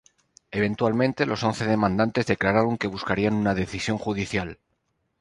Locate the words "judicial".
3.99-4.57